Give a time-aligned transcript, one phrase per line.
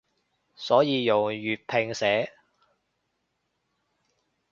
[0.55, 2.33] 所以用粵拼寫